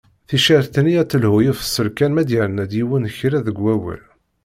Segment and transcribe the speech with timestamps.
[0.27, 4.03] Ticcert-nni ad telhu i ufeṣṣel kan ma yerna-d yiwen kra deg awal.